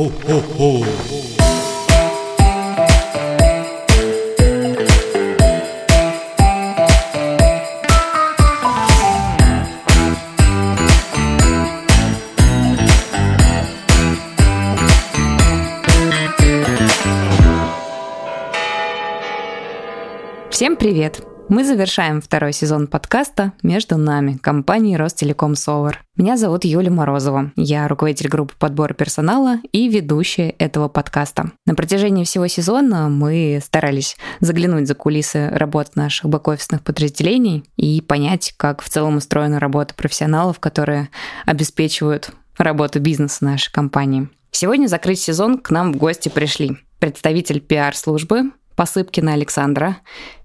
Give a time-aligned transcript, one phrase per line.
[0.00, 0.82] Ho-ho-ho!
[20.50, 21.29] Всем привет!
[21.50, 26.04] Мы завершаем второй сезон подкаста «Между нами» компании Ростелеком Солар.
[26.14, 27.50] Меня зовут Юлия Морозова.
[27.56, 31.50] Я руководитель группы подбора персонала и ведущая этого подкаста.
[31.66, 38.54] На протяжении всего сезона мы старались заглянуть за кулисы работ наших бэк-офисных подразделений и понять,
[38.56, 41.08] как в целом устроена работа профессионалов, которые
[41.46, 44.28] обеспечивают работу бизнеса нашей компании.
[44.52, 49.98] Сегодня закрыть сезон к нам в гости пришли представитель пиар-службы Посыпкина Александра,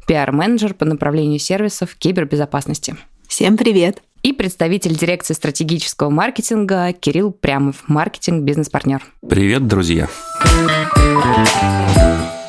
[0.06, 2.96] пиар-менеджер по направлению сервисов кибербезопасности.
[3.28, 4.02] Всем привет!
[4.24, 9.04] И представитель дирекции стратегического маркетинга Кирилл Прямов, маркетинг-бизнес-партнер.
[9.28, 10.10] Привет, друзья!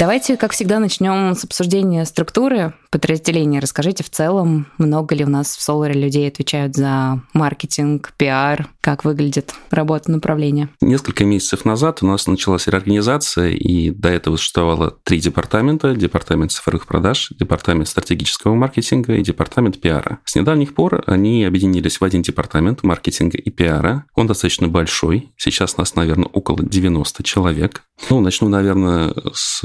[0.06, 3.58] Давайте, как всегда, начнем с обсуждения структуры подразделения.
[3.58, 9.04] Расскажите в целом, много ли у нас в Solar людей отвечают за маркетинг, пиар, как
[9.04, 10.68] выглядит работа направления?
[10.80, 15.92] Несколько месяцев назад у нас началась реорганизация, и до этого существовало три департамента.
[15.96, 20.20] Департамент цифровых продаж, департамент стратегического маркетинга и департамент пиара.
[20.24, 24.04] С недавних пор они объединились в один департамент маркетинга и пиара.
[24.14, 25.32] Он достаточно большой.
[25.36, 27.82] Сейчас нас, наверное, около 90 человек.
[28.08, 29.64] Ну, начну, наверное, с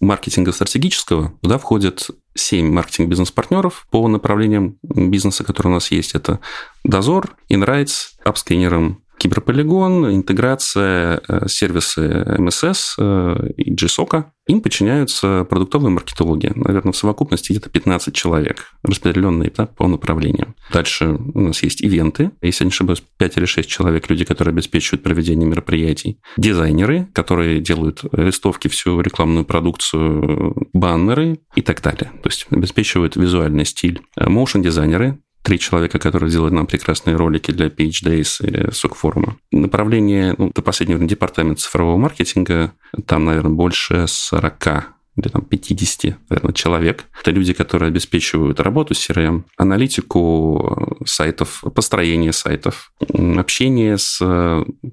[0.00, 1.32] маркетинга стратегического.
[1.42, 6.14] Туда входят 7 маркетинг-бизнес-партнеров по направлениям бизнеса, которые у нас есть.
[6.14, 6.40] Это
[6.84, 14.24] Дозор, Inrights, апскейнером Киберполигон, интеграция, э, сервисы МСС э, и GSOC.
[14.46, 16.50] Им подчиняются продуктовые маркетологи.
[16.54, 20.54] Наверное, в совокупности где-то 15 человек, распределенные да, по направлениям.
[20.72, 22.30] Дальше у нас есть ивенты.
[22.40, 26.18] Если я не ошибаюсь, 5 или 6 человек, люди, которые обеспечивают проведение мероприятий.
[26.38, 32.10] Дизайнеры, которые делают листовки, всю рекламную продукцию, баннеры и так далее.
[32.22, 34.00] То есть обеспечивают визуальный стиль.
[34.16, 39.36] Моушен-дизайнеры, три человека, которые делают нам прекрасные ролики для PH Days и СОК-форума.
[39.52, 42.72] Направление, ну, до последнего департамент цифрового маркетинга,
[43.06, 47.04] там, наверное, больше 40 или там 50, наверное, человек.
[47.20, 52.92] Это люди, которые обеспечивают работу с CRM, аналитику сайтов, построение сайтов,
[53.36, 54.18] общение с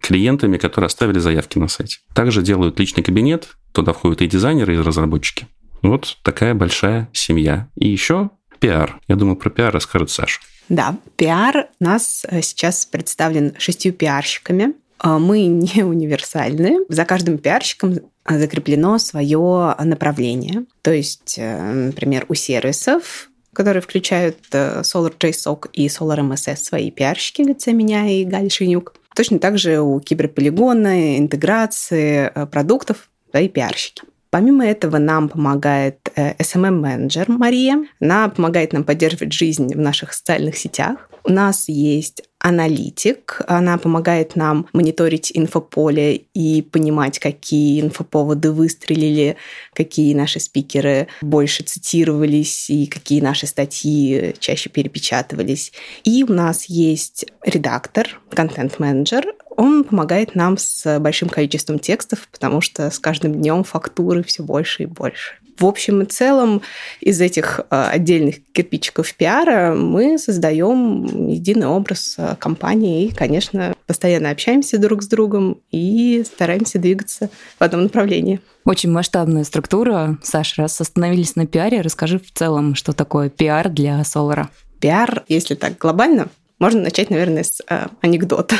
[0.02, 2.00] клиентами, которые оставили заявки на сайте.
[2.14, 5.48] Также делают личный кабинет, туда входят и дизайнеры, и разработчики.
[5.84, 7.70] Вот такая большая семья.
[7.76, 9.00] И еще Пиар.
[9.08, 10.40] Я думаю, про пиар расскажет Саша.
[10.70, 14.74] Да, пиар у нас э, сейчас представлен шестью пиарщиками.
[15.04, 16.80] Э, мы не универсальны.
[16.90, 17.96] За каждым пиарщиком
[18.26, 20.66] закреплено свое направление.
[20.82, 27.42] То есть, э, например, у сервисов которые включают Solar JSOC и Solar MSS, свои пиарщики,
[27.42, 28.94] лица меня и Галь Шинюк.
[29.16, 34.04] Точно так же у киберполигона, интеграции продуктов свои пиарщики.
[34.38, 37.84] Помимо этого нам помогает SMM-менеджер Мария.
[38.00, 41.10] Она помогает нам поддерживать жизнь в наших социальных сетях.
[41.24, 43.42] У нас есть аналитик.
[43.48, 49.36] Она помогает нам мониторить инфополе и понимать, какие инфоповоды выстрелили,
[49.74, 55.74] какие наши спикеры больше цитировались и какие наши статьи чаще перепечатывались.
[56.06, 59.34] И у нас есть редактор, контент-менеджер.
[59.58, 64.84] Он помогает нам с большим количеством текстов, потому что с каждым днем фактуры все больше
[64.84, 66.62] и больше в общем и целом
[67.02, 74.30] из этих э, отдельных кирпичиков пиара мы создаем единый образ э, компании и, конечно, постоянно
[74.30, 77.30] общаемся друг с другом и стараемся двигаться
[77.60, 78.40] в одном направлении.
[78.66, 80.18] Очень масштабная структура.
[80.24, 84.50] Саша, раз остановились на пиаре, расскажи в целом, что такое пиар для Солара.
[84.80, 86.28] Пиар, если так глобально,
[86.60, 88.56] можно начать, наверное, с э, анекдота.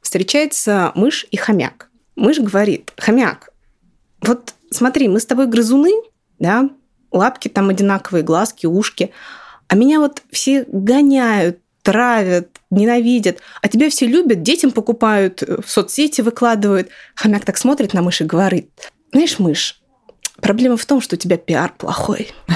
[0.00, 1.88] Встречается мышь и хомяк.
[2.16, 3.50] Мышь говорит, хомяк,
[4.20, 5.92] вот смотри, мы с тобой грызуны,
[6.38, 6.70] да,
[7.12, 9.12] лапки там одинаковые, глазки, ушки.
[9.68, 16.22] А меня вот все гоняют, травят, ненавидят, а тебя все любят, детям покупают, в соцсети
[16.22, 16.88] выкладывают.
[17.14, 19.80] Хомяк так смотрит на мышь и говорит, знаешь, мышь,
[20.40, 22.32] проблема в том, что у тебя пиар плохой.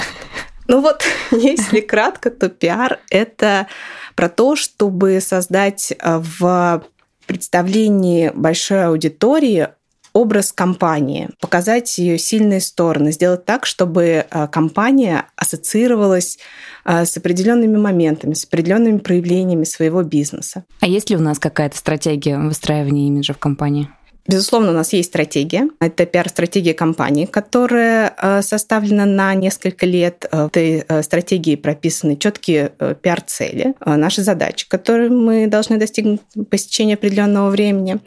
[0.71, 1.01] Ну вот,
[1.31, 3.65] если кратко, то пиар– это
[4.13, 6.83] про то, чтобы создать э, в
[7.25, 9.69] представлении большой аудитории
[10.13, 16.39] образ компании, показать ее сильные стороны, сделать так, чтобы э, компания ассоциировалась
[16.85, 20.63] э, с определенными моментами, с определенными проявлениями своего бизнеса.
[20.79, 23.89] А есть ли у нас какая-то стратегия выстраивания имиджа в компании?
[24.27, 25.69] Безусловно, у нас есть стратегия.
[25.79, 30.27] Это пиар-стратегия компании, которая э, составлена на несколько лет.
[30.31, 32.71] В этой стратегии прописаны четкие
[33.01, 37.99] пиар-цели, наши задачи, которые мы должны достигнуть по истечении определенного времени.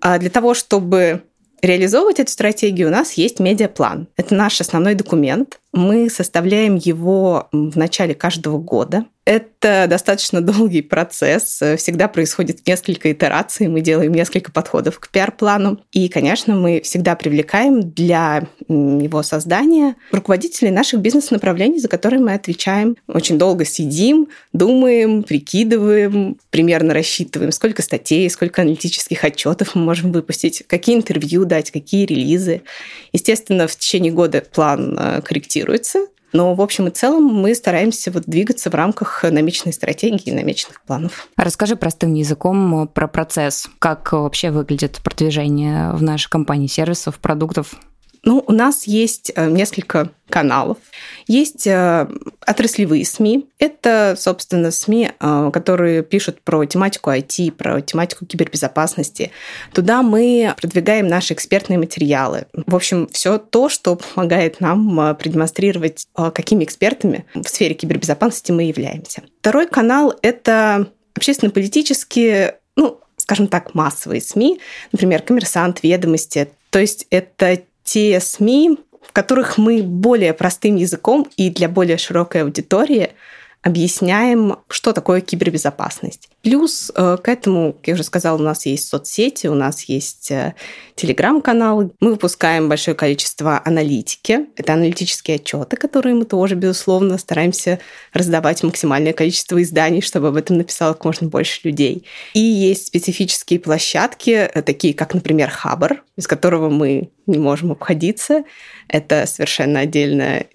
[0.00, 1.22] А для того, чтобы
[1.62, 4.08] реализовывать эту стратегию у нас есть медиаплан.
[4.16, 5.60] Это наш основной документ.
[5.72, 9.04] Мы составляем его в начале каждого года.
[9.30, 11.60] Это достаточно долгий процесс.
[11.76, 13.68] Всегда происходит несколько итераций.
[13.68, 15.80] Мы делаем несколько подходов к пиар-плану.
[15.92, 22.96] И, конечно, мы всегда привлекаем для его создания руководителей наших бизнес-направлений, за которые мы отвечаем.
[23.06, 30.64] Очень долго сидим, думаем, прикидываем, примерно рассчитываем, сколько статей, сколько аналитических отчетов мы можем выпустить,
[30.66, 32.62] какие интервью дать, какие релизы.
[33.12, 35.22] Естественно, в течение года план э,
[35.60, 40.80] корректируется, но в общем и целом мы стараемся вот двигаться в рамках намеченной стратегии, намеченных
[40.82, 41.28] планов.
[41.36, 43.68] Расскажи простым языком про процесс.
[43.78, 47.74] Как вообще выглядит продвижение в нашей компании сервисов, продуктов?
[48.22, 50.76] Ну, у нас есть э, несколько каналов.
[51.26, 52.06] Есть э,
[52.46, 53.48] отраслевые СМИ.
[53.58, 59.30] Это, собственно, СМИ, э, которые пишут про тематику IT, про тематику кибербезопасности.
[59.72, 62.46] Туда мы продвигаем наши экспертные материалы.
[62.66, 69.22] В общем, все то, что помогает нам продемонстрировать, какими экспертами в сфере кибербезопасности мы являемся.
[69.40, 74.60] Второй канал– это общественно-политические, ну, скажем так, массовые СМИ,
[74.92, 76.50] например, «Коммерсант», «Ведомости».
[76.70, 82.42] То есть это те СМИ, в которых мы более простым языком и для более широкой
[82.42, 83.10] аудитории
[83.62, 86.30] объясняем, что такое кибербезопасность.
[86.42, 90.30] Плюс э, к этому, как я уже сказала, у нас есть соцсети, у нас есть
[90.30, 90.54] э,
[90.94, 91.90] телеграм-каналы.
[92.00, 94.46] Мы выпускаем большое количество аналитики.
[94.56, 97.80] Это аналитические отчеты, которые мы тоже, безусловно, стараемся
[98.14, 102.06] раздавать максимальное количество изданий, чтобы об этом написало как можно больше людей.
[102.32, 108.44] И есть специфические площадки, э, такие как, например, Хабр, без которого мы не можем обходиться.
[108.88, 110.46] Это совершенно отдельная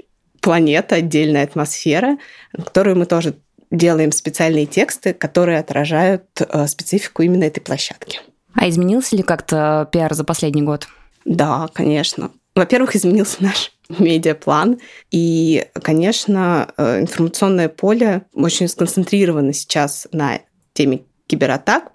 [0.46, 2.20] планета, отдельная атмосфера,
[2.56, 3.34] которую мы тоже
[3.72, 8.20] делаем специальные тексты, которые отражают э, специфику именно этой площадки.
[8.54, 10.88] А изменился ли как-то пиар за последний год?
[11.26, 12.30] Да, конечно.
[12.56, 14.78] Во-первых, изменился наш медиаплан.
[15.10, 20.42] И, конечно, э, информационное поле очень сконцентрировано сейчас на
[20.74, 21.92] теме кибератак,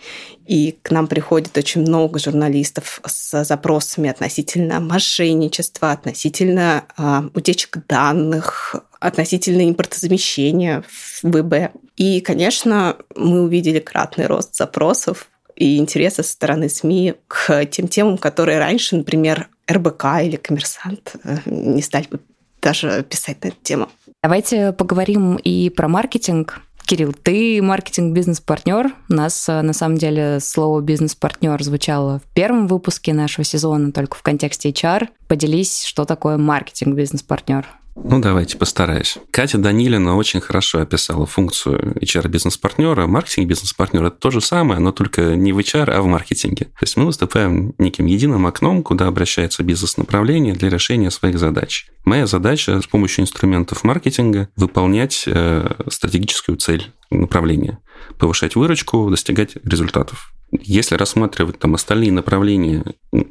[0.46, 8.74] и к нам приходит очень много журналистов с запросами относительно мошенничества, относительно э, утечек данных,
[8.98, 11.72] относительно импортозамещения в ВБ.
[11.96, 18.18] И, конечно, мы увидели кратный рост запросов и интереса со стороны СМИ к тем темам,
[18.18, 22.20] которые раньше, например, РБК или Коммерсант э, не стали бы
[22.60, 23.88] даже писать на эту тему.
[24.22, 26.60] Давайте поговорим и про маркетинг.
[26.90, 28.92] Кирилл, ты маркетинг-бизнес-партнер.
[29.08, 34.16] У нас, э, на самом деле, слово «бизнес-партнер» звучало в первом выпуске нашего сезона, только
[34.16, 35.06] в контексте HR.
[35.28, 37.64] Поделись, что такое маркетинг-бизнес-партнер.
[38.02, 39.18] Ну, давайте постараюсь.
[39.30, 43.06] Катя Данилина очень хорошо описала функцию HR-бизнес-партнера.
[43.06, 46.66] Маркетинг-бизнес-партнер– это то же самое, но только не в HR, а в маркетинге.
[46.66, 51.86] То есть мы выступаем неким единым окном, куда обращается бизнес-направление для решения своих задач.
[52.04, 57.78] Моя задача с помощью инструментов маркетинга выполнять э, стратегическую цель направления,
[58.18, 60.32] повышать выручку, достигать результатов.
[60.52, 62.84] Если рассматривать там остальные направления,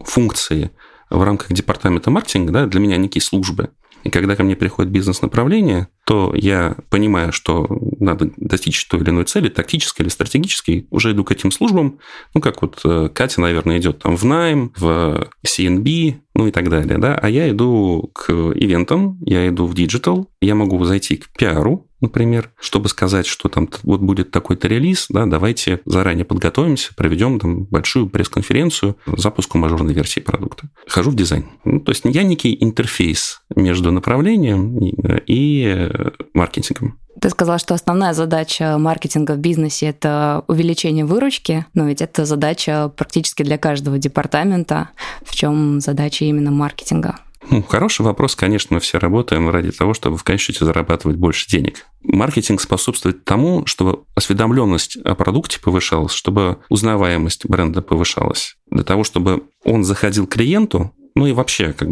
[0.06, 0.72] функции
[1.10, 3.72] в рамках департамента маркетинга, да, для меня некие службы.
[4.04, 7.68] И когда ко мне приходит бизнес-направление, то я понимаю, что
[8.00, 12.00] надо достичь той или иной цели, тактической или стратегической, уже иду к этим службам,
[12.34, 16.70] ну, как вот э, Катя, наверное, идет там в найм, в C&B, ну и так
[16.70, 21.30] далее, да, а я иду к ивентам, я иду в digital, я могу зайти к
[21.38, 27.40] пиару, например, чтобы сказать, что там вот будет такой-то релиз, да, давайте заранее подготовимся, проведем
[27.40, 30.70] там большую пресс-конференцию запуску мажорной версии продукта.
[30.88, 31.46] Хожу в дизайн.
[31.64, 34.94] Ну, то есть я некий интерфейс между направлением и,
[35.28, 35.90] и
[36.34, 37.00] маркетингом.
[37.20, 42.90] Ты сказала, что основная задача маркетинга в бизнесе– это увеличение выручки, но ведь это задача
[42.96, 44.90] практически для каждого департамента.
[45.26, 47.20] В чем задача именно маркетинга?
[47.50, 51.48] Ну, хороший вопрос, конечно, мы все работаем ради того, чтобы в конечном счете зарабатывать больше
[51.48, 51.86] денег.
[52.04, 59.44] Маркетинг способствует тому, чтобы осведомленность о продукте повышалась, чтобы узнаваемость бренда повышалась, для того, чтобы
[59.64, 61.88] он заходил к клиенту, ну и вообще, как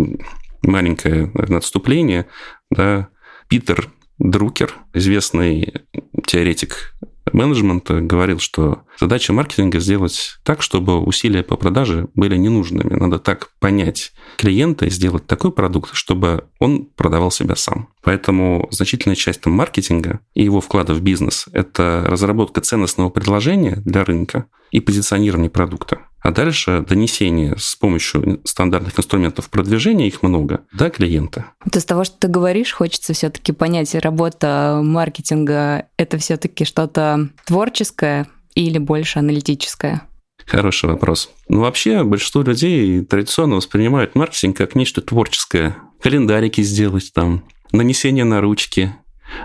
[0.64, 2.28] маленькое наверное, отступление,
[2.70, 3.08] да,
[3.48, 3.90] Питер
[4.20, 5.86] Друкер, известный
[6.26, 6.94] теоретик
[7.34, 12.94] менеджмента, говорил, что задача маркетинга сделать так, чтобы усилия по продаже были ненужными.
[12.94, 17.90] Надо так понять клиента и сделать такой продукт, чтобы он продавал себя сам.
[18.04, 24.04] Поэтому значительная часть там, маркетинга и его вклада в бизнес– это разработка ценностного предложения для
[24.04, 26.00] рынка и позиционирование продукта.
[26.28, 31.46] А дальше донесение с помощью стандартных инструментов продвижения, их много, до клиента.
[31.64, 38.28] Вот из того, что ты говоришь, хочется все-таки понять, работа маркетинга– это все-таки что-то творческое
[38.56, 40.02] или больше аналитическое?
[40.46, 41.30] Хороший вопрос.
[41.48, 45.78] Ну, вообще, большинство людей традиционно воспринимают маркетинг как нечто творческое.
[46.02, 48.94] Календарики сделать там, нанесение на ручки,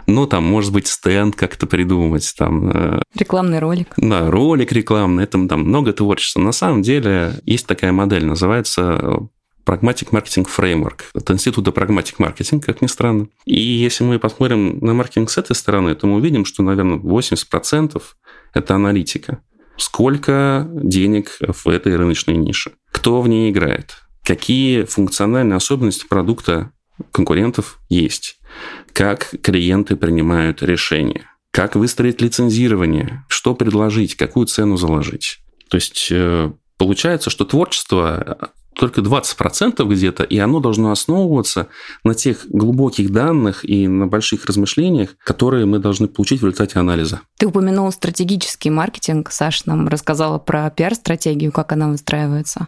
[0.07, 2.33] ну, там, может быть, стенд как-то придумать.
[2.37, 3.95] Там, э, рекламный ролик.
[3.97, 5.25] Да, ролик рекламный.
[5.25, 6.41] Это там много творчества.
[6.41, 9.29] На самом деле есть такая модель, называется
[9.65, 13.29] Pragmatic Marketing Framework от Института Pragmatic Marketing, как ни странно.
[13.45, 18.03] И если мы посмотрим на маркетинг с этой стороны, то мы увидим, что, наверное, 80%
[18.55, 19.43] это аналитика.
[19.77, 22.73] Сколько денег в этой рыночной нише?
[22.91, 23.97] Кто в ней играет?
[24.25, 26.73] Какие функциональные особенности продукта
[27.11, 28.39] конкурентов есть?
[28.93, 31.27] Как клиенты принимают решения?
[31.51, 33.25] Как выстроить лицензирование?
[33.29, 34.17] Что предложить?
[34.17, 35.39] Какую цену заложить?
[35.69, 41.69] То есть э, получается, что творчество только 20% где-то, и оно должно основываться
[42.05, 47.21] на тех глубоких данных и на больших размышлениях, которые мы должны получить в результате анализа.
[47.39, 49.31] Ты упомянул стратегический маркетинг.
[49.31, 52.67] Саша нам рассказала про пиар-стратегию, как она выстраивается.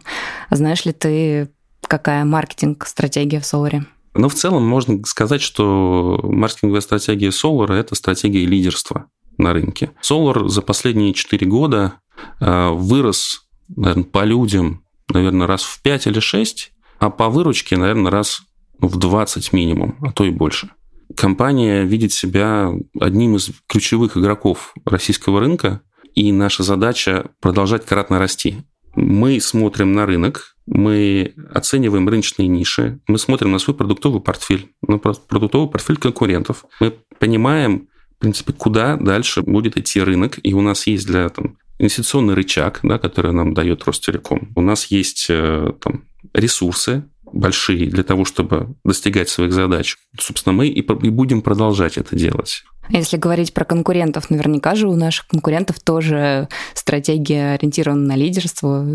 [0.51, 1.49] Знаешь ли ты,
[1.87, 3.85] какая маркетинг-стратегия в Соларе?
[4.15, 9.91] Ну, в целом можно сказать, что маркетинговая стратегия Solar– это стратегия лидерства на рынке.
[10.01, 11.95] Solar за последние 4 года
[12.39, 18.11] э, вырос наверное, по людям наверное, раз в 5 или 6, а по выручке, наверное,
[18.11, 18.41] раз
[18.79, 20.71] в 20 минимум, а то и больше.
[21.15, 25.81] Компания видит себя одним из ключевых игроков российского рынка,
[26.13, 28.63] и наша задача продолжать кратно расти.
[28.95, 34.97] Мы смотрим на рынок, мы оцениваем рыночные ниши, мы смотрим на свой продуктовый портфель, на
[34.97, 36.65] продуктовый портфель конкурентов.
[36.79, 37.87] Мы понимаем,
[38.17, 42.79] в принципе, куда дальше будет идти рынок, и у нас есть для там, инвестиционный рычаг,
[42.83, 44.51] да, который нам дает Ростелеком.
[44.55, 49.97] У нас есть э, там, ресурсы большие для того, чтобы достигать своих задач.
[50.19, 52.63] Собственно, мы и, и будем продолжать это делать.
[52.89, 58.85] Если говорить про конкурентов, наверняка же у наших конкурентов тоже стратегия ориентирована на лидерство,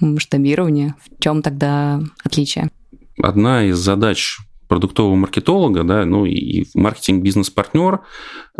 [0.00, 0.94] масштабирование.
[0.98, 2.70] В чем тогда отличие?
[3.22, 8.00] Одна из задач продуктового маркетолога, да, ну и маркетинг-бизнес-партнер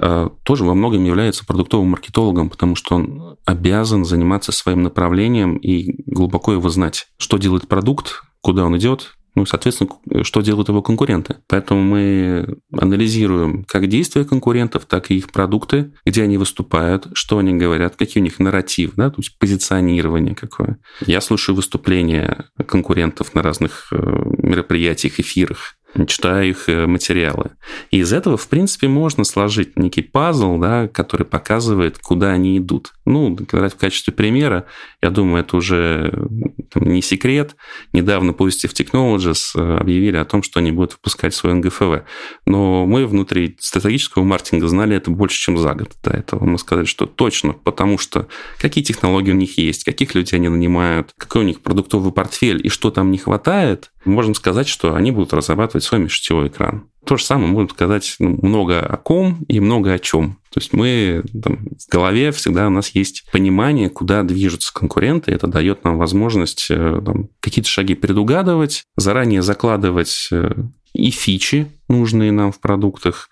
[0.01, 6.05] э, тоже во многом является продуктовым маркетологом, потому что он обязан заниматься своим направлением и
[6.07, 9.91] глубоко его знать, что делает продукт, куда он идет, ну, соответственно,
[10.23, 11.37] что делают его конкуренты.
[11.49, 17.55] Поэтому мы анализируем как действия конкурентов, так и их продукты, где они выступают, что они
[17.55, 20.79] говорят, какие у них нарратив, да, то есть позиционирование какое.
[21.07, 25.77] Я слушаю выступления конкурентов на разных э, мероприятиях, эфирах,
[26.07, 27.53] читаю их э, материалы.
[27.91, 32.93] И из этого, в принципе, можно сложить некий пазл, да, который показывает, куда они идут.
[33.05, 34.67] Ну, в качестве примера,
[35.03, 36.29] я думаю, это уже
[36.73, 37.55] там, не секрет.
[37.93, 42.05] Недавно Positive Technologies э, объявили о том, что они будут выпускать свой НГФВ.
[42.47, 46.45] Но мы внутри стратегического маркетинга знали это больше, чем за год до этого.
[46.45, 48.27] Мы сказали, что точно, потому что
[48.59, 52.71] какие технологии у них есть, каких людей они нанимают, какой у них продуктовый портфель и
[52.71, 56.89] что там не хватает, можем сказать, что они будут разрабатывать свой межсетевой экран.
[57.07, 60.39] То же самое можно сказать ну, много о ком и много о чем.
[60.51, 65.33] То есть мы там, в голове всегда у нас есть понимание, куда движутся конкуренты.
[65.33, 70.55] Это дает нам возможность э, там, какие-то шаги предугадывать, заранее закладывать э,
[70.95, 73.29] и фичи, нужные нам в продуктах,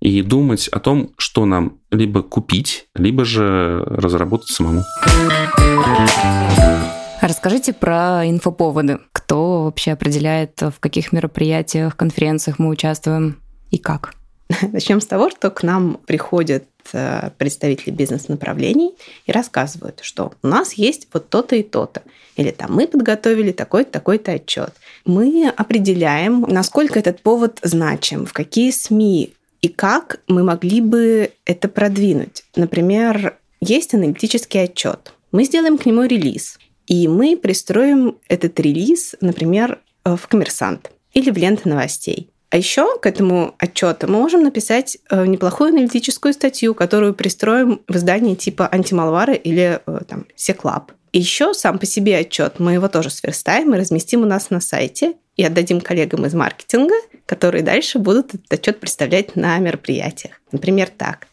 [0.00, 4.82] и думать о том, что нам либо купить, либо же разработать самому.
[7.22, 8.98] Расскажите про инфоповоды.
[9.64, 13.40] Вообще определяет, в каких мероприятиях, конференциях мы участвуем
[13.70, 14.14] и как?
[14.72, 18.94] Начнем с того, что к нам приходят э, представители бизнес-направлений
[19.26, 22.02] и рассказывают, что у нас есть вот то-то и то-то.
[22.36, 24.74] Или там мы подготовили такой-то, такой-то отчет.
[25.04, 31.68] Мы определяем, насколько этот повод значим, в какие СМИ и как мы могли бы это
[31.68, 32.44] продвинуть.
[32.54, 35.14] Например, есть аналитический отчет.
[35.32, 36.58] Мы сделаем к нему релиз.
[36.86, 42.30] И мы пристроим этот релиз, например, э, в коммерсант или в ленты новостей.
[42.50, 47.96] А еще к этому отчету мы можем написать э, неплохую аналитическую статью, которую пристроим в
[47.96, 50.92] издании типа антималвара или э, там Секлаб.
[51.12, 54.60] И еще сам по себе отчет мы его тоже сверстаем и разместим у нас на
[54.60, 56.94] сайте и отдадим коллегам из маркетинга,
[57.26, 60.40] которые дальше будут этот отчет представлять на мероприятиях.
[60.52, 61.26] Например, так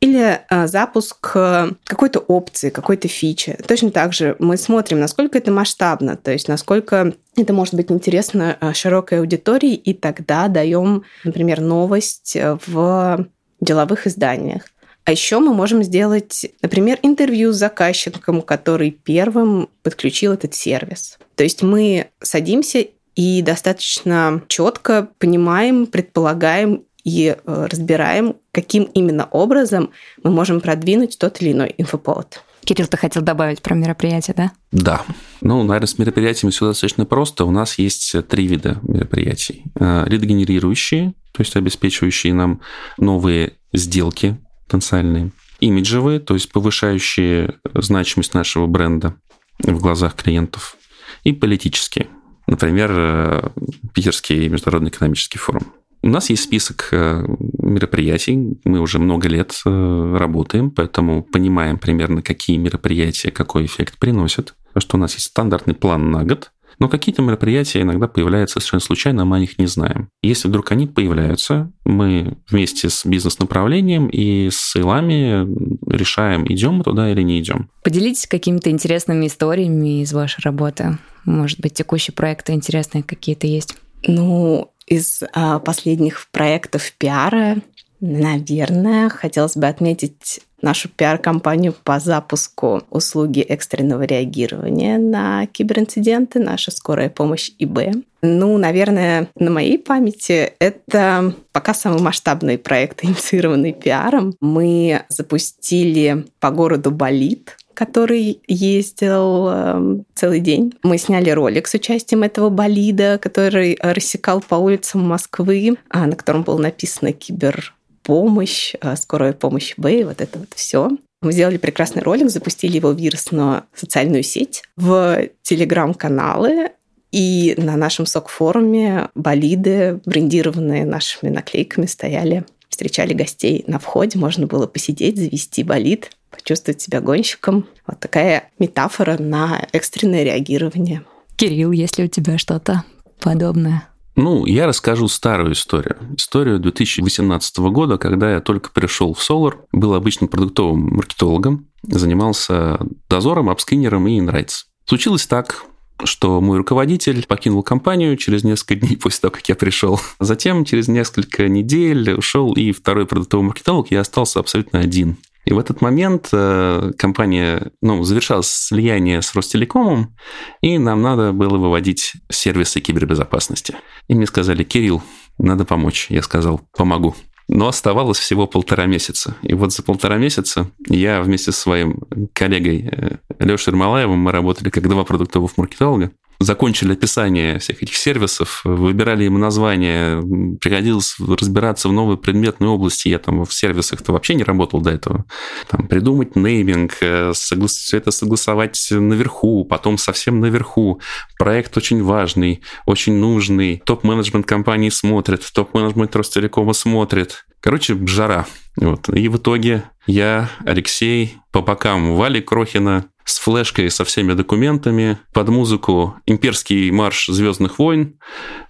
[0.00, 3.58] или а, запуск э, какой-то опции, какой-то фичи.
[3.66, 8.56] Точно так же мы смотрим, насколько это масштабно, то есть насколько это может быть интересно
[8.60, 13.26] а, широкой аудитории, и тогда даем, например, новость э, в
[13.60, 14.62] деловых изданиях.
[15.04, 21.18] А еще мы можем сделать, например, интервью с заказчиком, который первым подключил этот сервис.
[21.34, 22.84] То есть мы садимся
[23.16, 29.90] и достаточно четко понимаем, предполагаем и э, разбираем, каким именно образом
[30.22, 32.42] мы можем продвинуть тот или иной инфоповод.
[32.64, 34.52] Кирилл, ты хотел добавить про мероприятие, да?
[34.72, 35.02] Да.
[35.40, 37.44] Ну, наверное, с мероприятиями все достаточно просто.
[37.46, 39.64] У нас есть три вида мероприятий.
[39.76, 42.60] Э, лидогенерирующие, то есть обеспечивающие нам
[42.98, 44.36] новые сделки
[44.66, 45.30] потенциальные.
[45.60, 49.14] Имиджевые, то есть повышающие значимость нашего бренда
[49.60, 50.76] в глазах клиентов.
[51.24, 52.08] И политические.
[52.46, 53.48] Например, э,
[53.94, 55.72] Питерский международный экономический форум.
[56.08, 57.22] У нас есть список э,
[57.58, 64.54] мероприятий, мы уже много лет э, работаем, поэтому понимаем примерно, какие мероприятия какой эффект приносят.
[64.74, 69.26] Что у нас есть стандартный план на год, но какие-то мероприятия иногда появляются совершенно случайно,
[69.26, 70.08] мы о них не знаем.
[70.22, 75.46] Если вдруг они появляются, мы вместе с бизнес-направлением и с сейлами
[75.92, 77.68] решаем, идем мы туда или не идем.
[77.84, 80.96] Поделитесь какими-то интересными историями из вашей работы.
[81.26, 83.76] Может быть, текущие проекты интересные какие-то есть?
[84.04, 87.56] Ну, из а, последних проектов пиара,
[88.00, 97.10] наверное, хотелось бы отметить нашу пиар-компанию по запуску услуги экстренного реагирования на киберинциденты, наша скорая
[97.10, 98.04] помощь ИБ.
[98.22, 104.34] Ну, наверное, на моей памяти это пока самый масштабный проект, инициированный пиаром.
[104.40, 110.74] Мы запустили по городу Болит который ездил э, целый день.
[110.82, 116.42] Мы сняли ролик с участием этого болида, который рассекал по улицам Москвы, а, на котором
[116.42, 120.90] было написано «Киберпомощь», э, «Скорая помощь Б», вот это вот все.
[121.22, 126.70] Мы сделали прекрасный ролик, запустили его в вирусную социальную сеть, в телеграм-каналы,
[127.12, 134.66] и на нашем СОК-форуме болиды, брендированные нашими наклейками, стояли встречали гостей на входе, можно было
[134.66, 137.66] посидеть, завести болид, почувствовать себя гонщиком.
[137.86, 141.04] Вот такая метафора на экстренное реагирование.
[141.36, 142.84] Кирилл, есть ли у тебя что-то
[143.20, 143.88] подобное?
[144.16, 145.96] Ну, я расскажу старую историю.
[146.16, 153.48] Историю 2018 года, когда я только пришел в Solar, был обычным продуктовым маркетологом, занимался дозором,
[153.48, 154.64] апскинером и инрайтс.
[154.86, 155.64] Случилось так,
[156.02, 160.00] что мой руководитель покинул компанию через несколько дней после того, как я пришел.
[160.18, 165.18] Затем через несколько недель ушел и второй продуктовый маркетолог, я остался абсолютно один.
[165.48, 170.14] И в этот момент э, компания ну, завершала слияние с Ростелекомом,
[170.60, 173.76] и нам надо было выводить сервисы кибербезопасности.
[174.08, 175.02] И мне сказали, Кирилл,
[175.38, 176.08] надо помочь.
[176.10, 177.16] Я сказал, помогу.
[177.48, 179.36] Но оставалось всего полтора месяца.
[179.40, 182.02] И вот за полтора месяца я вместе со своим
[182.34, 188.62] коллегой э, Лешей Ермолаевым, мы работали как два продуктовых маркетолога, закончили описание всех этих сервисов,
[188.64, 190.22] выбирали им название,
[190.60, 193.08] приходилось разбираться в новой предметной области.
[193.08, 195.24] Я там в сервисах-то вообще не работал до этого.
[195.68, 197.72] Там придумать нейминг, э, соглас...
[197.72, 201.00] все это согласовать наверху, потом совсем наверху.
[201.38, 203.82] Проект очень важный, очень нужный.
[203.84, 207.46] Топ-менеджмент компании смотрит, топ-менеджмент Ростелекома смотрит.
[207.60, 208.46] Короче, жара.
[208.80, 209.08] Вот.
[209.08, 215.50] И в итоге я, Алексей, по бокам Вали Крохина, с флешкой со всеми документами, под
[215.50, 218.14] музыку «Имперский марш Звездных войн».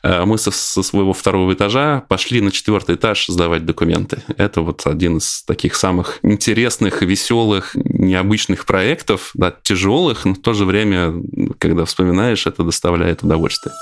[0.03, 4.21] Э, мы со, своего второго этажа пошли на четвертый этаж сдавать документы.
[4.37, 10.55] Это вот один из таких самых интересных, веселых, необычных проектов, да, тяжелых, но в то
[10.55, 11.14] же время,
[11.59, 13.75] когда вспоминаешь, это доставляет удовольствие.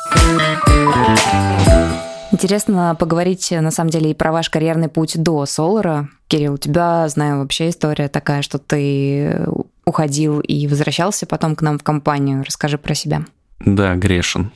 [2.33, 6.09] Интересно поговорить, на самом деле, и про ваш карьерный путь до Солара.
[6.29, 9.47] Кирилл, у тебя, знаю, вообще история такая, что ты
[9.85, 12.45] уходил и возвращался потом к нам в компанию.
[12.45, 13.25] Расскажи про себя.
[13.61, 14.51] Да, грешен.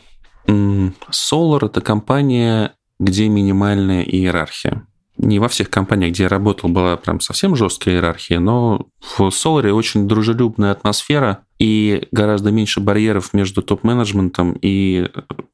[0.46, 4.87] Solar– это компания, где минимальная иерархия.
[5.16, 9.70] Не во всех компаниях, где я работал, была прям совсем жесткая иерархия, но в Solar
[9.70, 15.09] очень дружелюбная атмосфера и гораздо меньше барьеров между топ-менеджментом и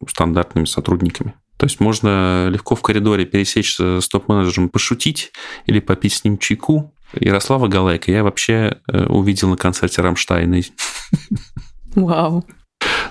[0.09, 1.35] стандартными сотрудниками.
[1.57, 5.33] То есть можно легко в коридоре пересечься с топ-менеджером, пошутить
[5.67, 6.95] или попить с ним чайку.
[7.15, 10.61] Ярослава Галайка я вообще э, увидел на концерте Рамштайна.
[11.95, 12.45] Вау.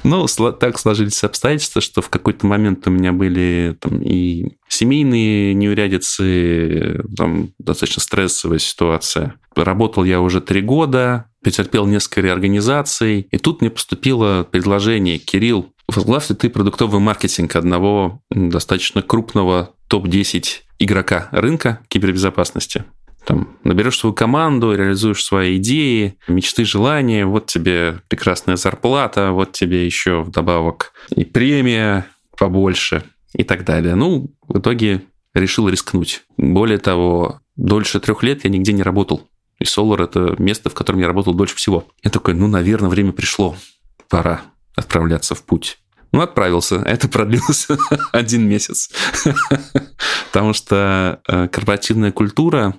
[0.04, 7.02] Ну, так сложились обстоятельства, что в какой-то момент у меня были там, и семейные неурядицы,
[7.18, 9.36] там достаточно стрессовая ситуация.
[9.56, 16.28] Работал я уже три года, претерпел несколько реорганизаций, и тут мне поступило предложение, Кирилл, возглавь
[16.28, 20.46] ты продуктовый маркетинг одного достаточно крупного топ-10
[20.80, 22.86] игрока рынка кибербезопасности?
[23.26, 29.84] Там, наберешь свою команду, реализуешь свои идеи, мечты, желания, вот тебе прекрасная зарплата, вот тебе
[29.84, 32.06] еще вдобавок и премия
[32.38, 33.96] побольше и так далее.
[33.96, 35.02] Ну, в итоге
[35.34, 36.24] решил рискнуть.
[36.38, 39.28] Более того, дольше трех лет я нигде не работал.
[39.60, 41.86] И Solar– это место, в котором я работал дольше всего.
[42.04, 43.56] Я такой, ну, наверное, время пришло.
[44.10, 44.42] Пора
[44.76, 45.80] отправляться в путь.
[46.12, 46.78] Ну, отправился.
[46.78, 47.68] Это продлилось
[48.12, 48.90] один месяц.
[50.32, 52.76] Потому что э, корпоративная культура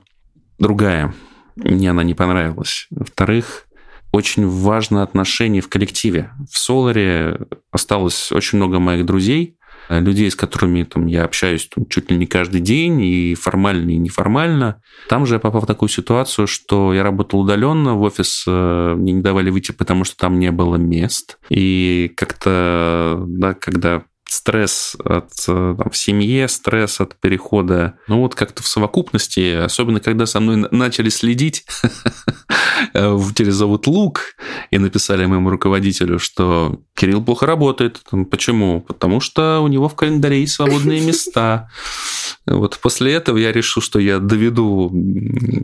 [0.58, 1.14] другая.
[1.56, 2.86] Мне она не понравилась.
[2.90, 3.66] Во-вторых,
[4.12, 6.30] очень важно отношение в коллективе.
[6.50, 12.10] В Соларе осталось очень много моих друзей, людей, с которыми там, я общаюсь там, чуть
[12.10, 14.82] ли не каждый день, и формально, и неформально.
[15.08, 19.12] Там же я попал в такую ситуацию, что я работал удаленно, в офис э, мне
[19.12, 21.38] не давали выйти, потому что там не было мест.
[21.50, 27.94] И как-то, да, когда стресс от э, там, в семье, стресс от перехода.
[28.08, 31.64] Ну вот как-то в совокупности, особенно когда со мной начали следить
[32.92, 34.18] через Outlook
[34.70, 38.02] и написали моему руководителю, что Кирилл плохо работает.
[38.30, 38.80] Почему?
[38.80, 41.70] Потому что у него в календаре есть свободные места.
[42.46, 44.92] Вот после этого я решил, что я доведу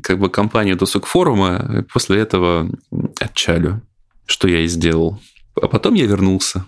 [0.02, 2.70] как бы компанию до форума, и после этого
[3.18, 3.82] отчалю,
[4.26, 5.20] что я и сделал.
[5.60, 6.64] А потом я вернулся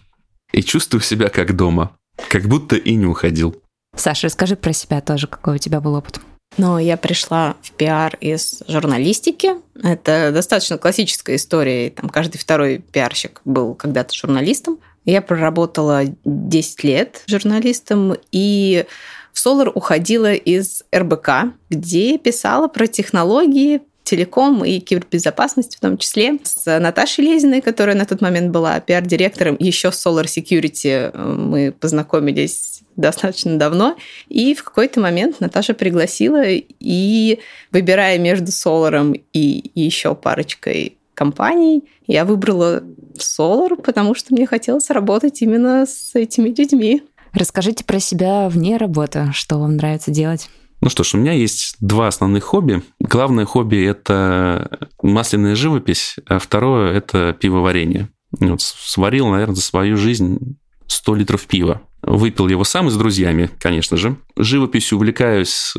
[0.55, 1.97] и чувствую себя как дома,
[2.29, 3.61] как будто и не уходил.
[3.97, 6.21] Саша, расскажи про себя тоже, какой у тебя был опыт.
[6.57, 9.55] Но я пришла в пиар из журналистики.
[9.83, 11.91] Это достаточно классическая история.
[11.91, 14.79] Там каждый второй пиарщик был когда-то журналистом.
[15.05, 18.87] Я проработала 10 лет журналистом и
[19.33, 26.39] в Solar уходила из РБК, где писала про технологии, телеком и кибербезопасность в том числе,
[26.45, 31.17] с Наташей Лезиной, которая на тот момент была пиар-директором еще Solar Security.
[31.17, 33.97] Мы познакомились достаточно давно.
[34.29, 37.39] И в какой-то момент Наташа пригласила, и
[37.73, 42.83] выбирая между Solar и еще парочкой компаний, я выбрала
[43.17, 47.03] Solar, потому что мне хотелось работать именно с этими людьми.
[47.33, 50.49] Расскажите про себя вне работы, что вам нравится делать.
[50.85, 52.83] Ну что ж, у меня есть два основных хобби.
[53.01, 58.11] Главное хобби– это масляная живопись, а второе– это пивоварение.
[58.39, 61.81] Вот сварил, наверное, за свою жизнь 100 литров пива.
[62.03, 64.17] Выпил его сам и с друзьями, конечно же.
[64.37, 65.73] Живописью увлекаюсь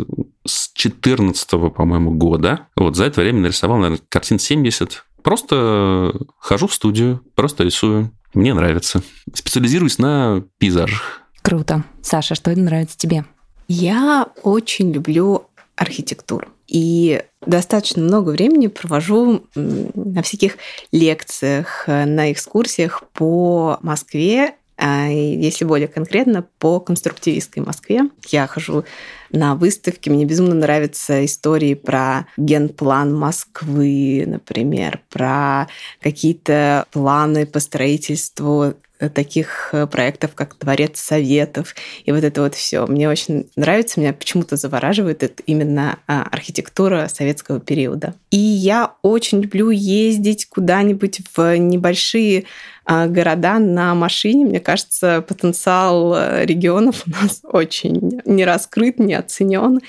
[0.43, 2.61] с 14 по-моему, года.
[2.75, 5.05] Вот за это время нарисовал, наверное, картин 70.
[5.21, 8.11] Просто хожу в студию, просто рисую.
[8.33, 9.03] Мне нравится.
[9.31, 11.21] Специализируюсь на пейзажах.
[11.43, 11.83] Круто.
[12.01, 13.23] Саша, что нравится тебе?
[13.67, 16.47] Я очень люблю архитектуру.
[16.67, 20.57] И достаточно много времени провожу на всяких
[20.91, 28.09] лекциях, на экскурсиях по Москве, а если более конкретно, по конструктивистской Москве.
[28.27, 28.83] Я хожу
[29.31, 35.67] на выставки, мне безумно нравятся истории про генплан Москвы, например, про
[36.01, 42.55] какие-то планы по строительству Э, таких э, проектов, как Дворец Советов, и вот это вот
[42.55, 42.85] все.
[42.85, 48.15] Мне очень нравится, меня почему-то завораживает это именно а, архитектура советского периода.
[48.31, 52.45] И я очень люблю ездить куда-нибудь в небольшие
[52.85, 54.45] а, города на машине.
[54.45, 59.81] Мне кажется, потенциал э, регионов у нас очень не раскрыт, не оценен.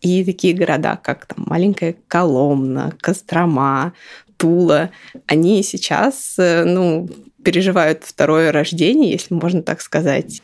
[0.00, 3.92] И такие города, как там маленькая Коломна, Кострома,
[4.36, 4.90] Тула,
[5.28, 7.08] они сейчас, ну,
[7.42, 10.42] переживают второе рождение, если можно так сказать.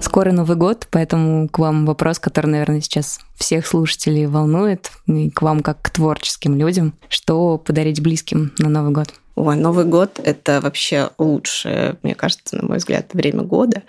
[0.00, 5.40] Скоро Новый год, поэтому к вам вопрос, который, наверное, сейчас всех слушателей волнует, и к
[5.40, 6.92] вам как к творческим людям.
[7.08, 9.14] Что подарить близким на Новый год?
[9.36, 13.82] Ой, Новый год– это вообще лучшее, мне кажется, на мой взгляд, время года.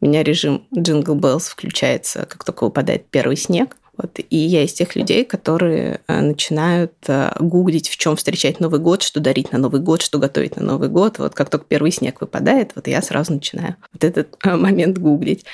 [0.00, 4.20] У меня режим Jingle Bells включается, как только выпадает первый снег– вот.
[4.30, 9.02] И я из тех людей, которые э, начинают э, гуглить, в чем встречать Новый год,
[9.02, 11.18] что дарить на Новый год, что готовить на Новый год.
[11.18, 15.44] Вот как только первый снег выпадает, вот я сразу начинаю вот этот э, момент гуглить.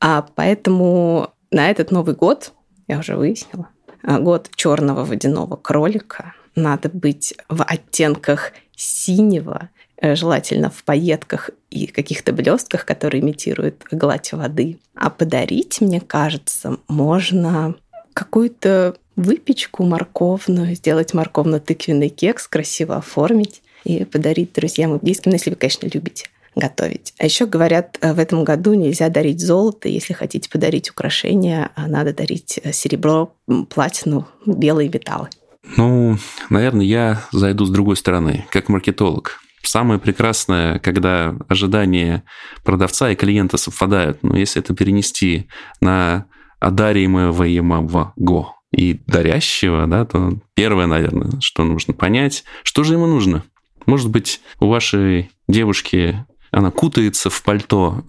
[0.00, 2.52] А поэтому на этот Новый год,
[2.88, 3.68] я уже выяснила,
[4.02, 9.70] год черного водяного кролика, надо быть в оттенках синего,
[10.02, 14.80] желательно в пайетках и каких-то блестках, которые имитируют гладь воды.
[14.96, 17.76] А подарить, мне кажется, можно
[18.14, 25.56] какую-то выпечку морковную, сделать морковно-тыквенный кекс, красиво оформить и подарить друзьям и близким, если вы,
[25.56, 27.14] конечно, любите готовить.
[27.18, 29.88] А еще говорят, э, в этом году нельзя дарить золото.
[29.88, 33.34] Если хотите подарить украшения, а надо дарить э, серебро,
[33.70, 35.28] платину, белые металлы.
[35.76, 36.18] Ну,
[36.50, 39.40] наверное, я зайду с другой стороны, как маркетолог.
[39.62, 42.24] Самое прекрасное, когда ожидания
[42.64, 44.22] продавца и клиента совпадают.
[44.22, 45.46] Но если это перенести
[45.80, 46.26] на
[46.62, 53.42] одариваемого го и дарящего, да, то первое, наверное, что нужно понять, что же ему нужно.
[53.84, 58.04] Может быть, у вашей девушки она кутается в пальто,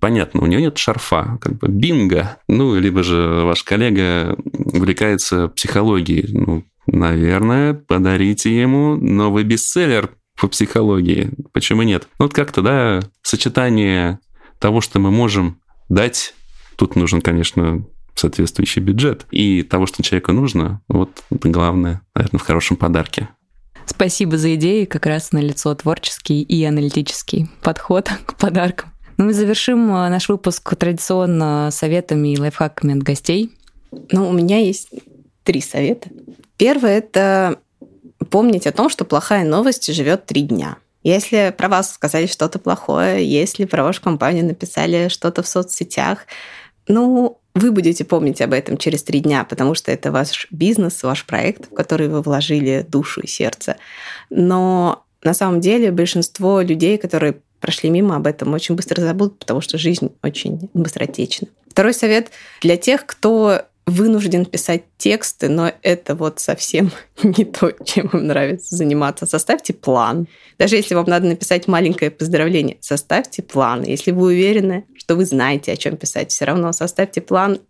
[0.00, 2.38] понятно, у нее нет шарфа, как бы бинго.
[2.48, 6.32] Ну, либо же ваш коллега увлекается психологией.
[6.32, 11.30] Ну, наверное, подарите ему новый бестселлер по психологии.
[11.52, 12.08] Почему нет?
[12.18, 14.20] Ну, вот как-то, да, сочетание
[14.58, 16.34] того, что мы можем дать,
[16.78, 19.26] тут нужен, конечно, соответствующий бюджет.
[19.30, 23.28] И того, что человеку нужно, вот это главное, наверное, в хорошем подарке.
[23.84, 28.92] Спасибо за идеи, как раз на лицо творческий и аналитический подход к подаркам.
[29.16, 33.52] Ну мы завершим э, наш выпуск традиционно советами и лайфхаками от гостей.
[34.12, 34.90] Ну, у меня есть
[35.42, 36.10] три совета.
[36.56, 37.58] Первое– это
[38.30, 40.76] помнить о том, что плохая новость живет три дня.
[41.02, 46.26] Если про вас сказали что-то плохое, если про вашу компанию написали что-то в соцсетях,
[46.88, 51.24] ну, вы будете помнить об этом через три дня, потому что это ваш бизнес, ваш
[51.24, 53.76] проект, в который вы вложили душу и сердце.
[54.30, 59.60] Но на самом деле большинство людей, которые прошли мимо, об этом очень быстро забудут, потому
[59.60, 61.48] что жизнь очень быстротечна.
[61.68, 66.90] Второй совет для тех, кто вынужден писать тексты, но это вот совсем
[67.22, 69.26] не то, чем вам нравится заниматься.
[69.26, 70.28] Составьте план.
[70.58, 73.82] Даже если вам надо написать маленькое поздравление, составьте план.
[73.82, 77.60] Если вы уверены, что вы знаете, о чем писать, все равно составьте план,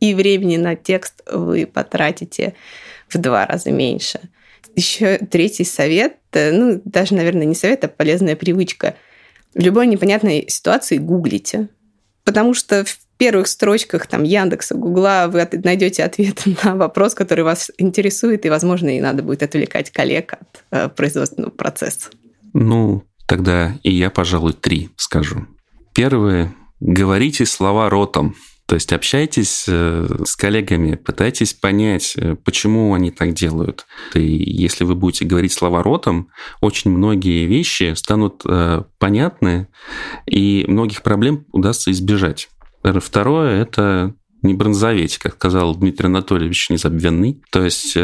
[0.00, 2.54] и времени на текст вы потратите
[3.08, 4.20] в два раза меньше.
[4.74, 8.94] Еще третий совет, э, ну, даже, наверное, не совет, а полезная привычка.
[9.54, 11.68] В любой непонятной ситуации гуглите.
[12.24, 12.84] Потому что
[13.16, 18.96] первых строчках там Яндекса, Гугла вы найдете ответ на вопрос, который вас интересует, и, возможно,
[18.96, 22.10] и надо будет отвлекать коллег от э, производственного процесса.
[22.52, 25.46] Ну, тогда и я, пожалуй, три скажу.
[25.94, 26.54] Первое.
[26.80, 28.34] Говорите слова ротом.
[28.66, 33.86] То есть общайтесь э, с коллегами, пытайтесь понять, э, почему они так делают.
[34.14, 36.28] И если вы будете говорить слова ротом,
[36.60, 39.68] очень многие вещи станут э, понятны,
[40.26, 42.48] и многих проблем удастся избежать.
[43.00, 47.42] Второе– это не бронзоветь, как сказал Дмитрий Анатольевич Незабвенный.
[47.50, 47.96] То есть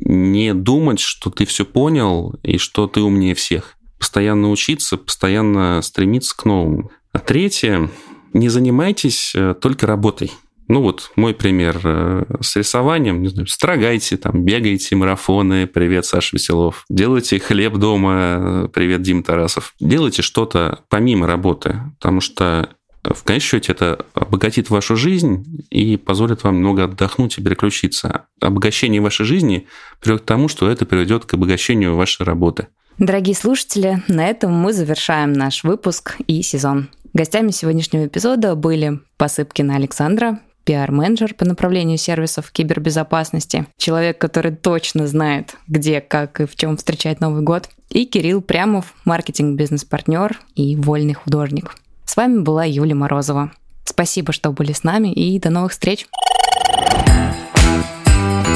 [0.00, 3.76] не думать, что ты все понял и что ты умнее всех.
[3.98, 6.90] Постоянно учиться, постоянно стремиться к новому.
[7.12, 7.90] А третье
[8.34, 10.32] не занимайтесь э, только работой.
[10.66, 16.36] Ну вот мой пример э, с рисованием, не знаю, строгайте, там, бегайте марафоны, привет, Саша
[16.36, 19.74] Веселов, делайте хлеб дома, привет, Дим Тарасов.
[19.78, 22.70] Делайте что-то помимо работы, потому что
[23.04, 28.26] в конечном счете это обогатит вашу жизнь и позволит вам много отдохнуть и переключиться.
[28.40, 29.66] Обогащение вашей жизни
[30.00, 32.68] приведет к тому, что это приведет к обогащению вашей работы.
[32.98, 36.88] Дорогие слушатели, на этом мы завершаем наш выпуск и сезон.
[37.12, 45.56] Гостями сегодняшнего эпизода были Посыпкина Александра, пиар-менеджер по направлению сервисов кибербезопасности, человек, который точно знает,
[45.68, 51.74] где, как и в чем встречать Новый год, и Кирилл Прямов, маркетинг-бизнес-партнер и вольный художник.
[52.04, 53.52] С вами была Юлия Морозова.
[53.84, 56.06] Спасибо, что были с нами, и до новых встреч!
[58.16, 58.53] thank you